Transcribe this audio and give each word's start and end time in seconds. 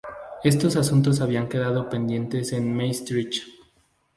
Estos 0.43 0.77
asuntos 0.77 1.21
habían 1.21 1.47
quedado 1.47 1.87
pendientes 1.87 2.53
en 2.53 2.75
Maastricht. 2.75 3.43